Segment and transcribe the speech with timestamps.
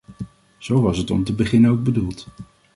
[0.57, 2.27] Zo was het om te beginnen ook bedoeld.